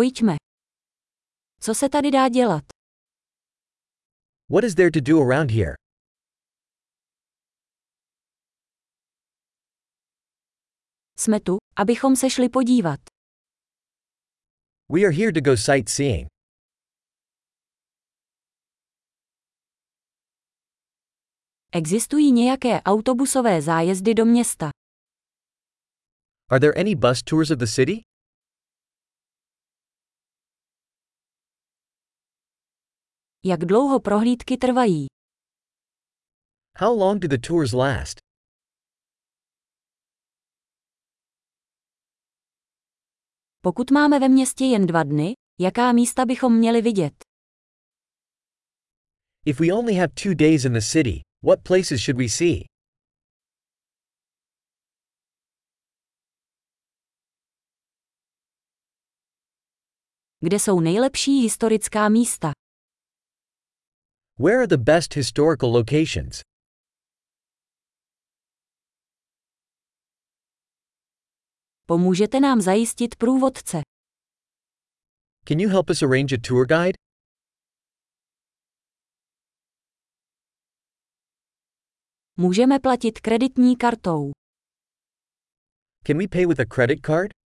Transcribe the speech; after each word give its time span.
Pojďme. 0.00 0.36
Co 1.60 1.74
se 1.74 1.88
tady 1.88 2.10
dá 2.10 2.28
dělat? 2.28 2.64
What 4.50 4.64
is 4.64 4.74
there 4.74 4.90
to 4.90 5.00
do 5.00 5.22
around 5.22 5.50
here? 5.50 5.74
Jsme 11.16 11.40
tu, 11.40 11.56
abychom 11.76 12.16
se 12.16 12.30
šli 12.30 12.48
podívat. 12.48 13.00
We 14.92 15.00
are 15.00 15.16
here 15.16 15.32
to 15.32 15.40
go 15.40 15.56
sightseeing. 15.56 16.28
Existují 21.72 22.32
nějaké 22.32 22.82
autobusové 22.82 23.62
zájezdy 23.62 24.14
do 24.14 24.24
města. 24.24 24.70
Are 26.50 26.60
there 26.60 26.74
any 26.80 26.94
bus 26.94 27.22
tours 27.22 27.50
of 27.50 27.58
the 27.58 27.66
city? 27.66 28.09
Jak 33.44 33.60
dlouho 33.64 34.00
prohlídky 34.00 34.56
trvají? 34.56 35.06
How 36.78 36.98
long 36.98 37.22
do 37.22 37.28
the 37.28 37.38
tours 37.48 37.72
last? 37.72 38.18
Pokud 43.62 43.90
máme 43.90 44.18
ve 44.20 44.28
městě 44.28 44.64
jen 44.64 44.86
dva 44.86 45.02
dny, 45.02 45.32
jaká 45.60 45.92
místa 45.92 46.24
bychom 46.24 46.58
měli 46.58 46.82
vidět? 46.82 47.14
If 49.46 49.60
we 49.60 49.72
only 49.72 49.94
have 49.94 50.08
two 50.08 50.34
days 50.34 50.64
in 50.64 50.72
the 50.72 50.80
city, 50.80 51.20
what 51.42 51.62
places 51.62 52.04
should 52.04 52.18
we 52.18 52.28
see? 52.28 52.64
Kde 60.40 60.58
jsou 60.58 60.80
nejlepší 60.80 61.40
historická 61.42 62.08
místa? 62.08 62.52
Where 64.40 64.60
are 64.62 64.66
the 64.66 64.78
best 64.78 65.12
historical 65.14 65.70
locations? 65.70 66.40
Pomůžete 71.86 72.40
nám 72.40 72.60
zajistit 72.60 73.16
průvodce. 73.16 73.80
Can 75.48 75.60
you 75.60 75.70
help 75.70 75.90
us 75.90 76.02
arrange 76.02 76.36
a 76.36 76.38
tour 76.48 76.66
guide? 76.66 76.98
Můžeme 82.36 82.78
platit 82.78 83.20
kreditní 83.20 83.76
kartou. 83.76 84.30
Can 86.06 86.18
we 86.18 86.28
pay 86.28 86.46
with 86.46 86.60
a 86.60 86.64
credit 86.74 87.06
card? 87.06 87.39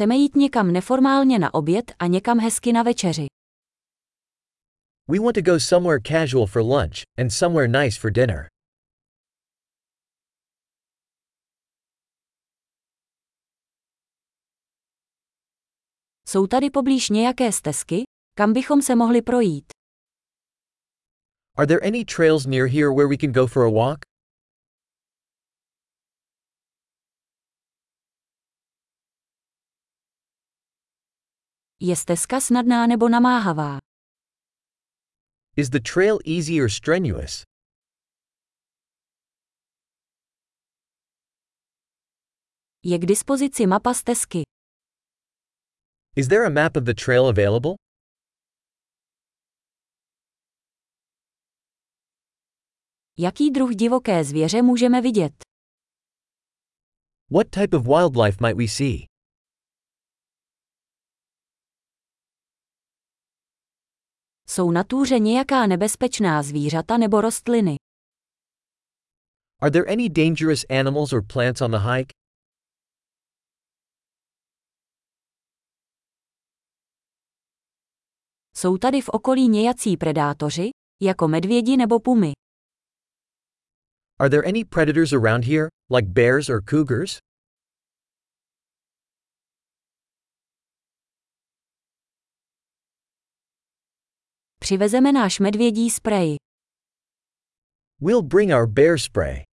Chceme 0.00 0.16
jít 0.16 0.36
někam 0.36 0.72
neformálně 0.72 1.38
na 1.38 1.54
oběd 1.54 1.92
a 1.98 2.06
někam 2.06 2.38
hezky 2.38 2.72
na 2.72 2.82
večeři. 2.82 3.26
We 5.08 5.18
want 5.18 5.34
to 5.34 5.42
go 5.42 5.60
somewhere 5.60 6.00
casual 6.00 6.46
for 6.46 6.62
lunch 6.62 7.02
and 7.18 7.30
somewhere 7.30 7.68
nice 7.68 8.00
for 8.00 8.10
dinner. 8.12 8.46
Jsou 16.28 16.46
tady 16.46 16.70
poblíž 16.70 17.08
nějaké 17.10 17.52
stezky, 17.52 18.02
kam 18.34 18.52
bychom 18.52 18.82
se 18.82 18.96
mohli 18.96 19.22
projít? 19.22 19.64
Are 21.56 21.66
there 21.66 21.88
any 21.88 22.04
trails 22.04 22.46
near 22.46 22.66
here 22.66 22.88
where 22.88 23.08
we 23.08 23.16
can 23.16 23.32
go 23.32 23.46
for 23.46 23.66
a 23.66 23.70
walk? 23.70 24.09
Je 31.82 31.96
stezka 31.96 32.40
snadná 32.40 32.86
nebo 32.86 33.08
namáhavá? 33.08 33.78
Is 35.56 35.70
the 35.70 35.80
trail 35.80 36.18
easy 36.26 36.60
or 36.60 36.68
strenuous? 36.68 37.42
Je 42.84 42.98
k 42.98 43.06
dispozici 43.06 43.66
mapa 43.66 43.94
stezky. 43.94 44.42
Is 46.16 46.28
there 46.28 46.44
a 46.46 46.50
map 46.50 46.76
of 46.76 46.84
the 46.84 46.94
trail 46.94 47.28
available? 47.28 47.74
Jaký 53.18 53.50
druh 53.50 53.70
divoké 53.74 54.24
zvěře 54.24 54.62
můžeme 54.62 55.00
vidět? 55.00 55.32
What 57.30 57.50
type 57.50 57.76
of 57.76 57.84
wildlife 57.86 58.36
might 58.40 58.56
we 58.56 58.68
see? 58.68 59.09
Jsou 64.50 64.70
na 64.70 64.84
túře 64.84 65.18
nějaká 65.18 65.66
nebezpečná 65.66 66.42
zvířata 66.42 66.96
nebo 66.96 67.20
rostliny? 67.20 67.76
Are 69.62 69.70
there 69.70 69.92
any 69.92 70.08
dangerous 70.08 70.64
animals 70.80 71.12
or 71.12 71.22
plants 71.26 71.60
on 71.60 71.70
the 71.70 71.78
hike? 71.78 72.12
Jsou 78.56 78.78
tady 78.78 79.00
v 79.00 79.08
okolí 79.08 79.48
nějací 79.48 79.96
predátoři, 79.96 80.70
jako 81.02 81.28
medvědi 81.28 81.76
nebo 81.76 82.00
pumy? 82.00 82.32
Are 84.20 84.30
there 84.30 84.42
any 84.48 84.64
predators 84.64 85.12
around 85.12 85.44
here, 85.44 85.68
like 85.90 86.08
bears 86.08 86.48
or 86.48 86.62
cougars? 86.70 87.18
Přivezeme 94.70 95.12
náš 95.12 95.40
medvědí 95.40 95.90
sprej. 95.90 96.36
We'll 98.00 98.22
bring 98.22 98.52
our 98.52 98.66
bear 98.66 98.98
spray. 98.98 99.49